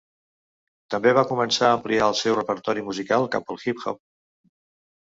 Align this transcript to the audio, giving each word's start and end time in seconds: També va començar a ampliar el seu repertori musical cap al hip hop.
També 0.93 1.11
va 1.17 1.25
començar 1.33 1.69
a 1.69 1.77
ampliar 1.79 2.09
el 2.13 2.19
seu 2.23 2.39
repertori 2.41 2.87
musical 2.91 3.31
cap 3.39 3.57
al 3.57 3.65
hip 3.67 3.89
hop. 3.89 4.05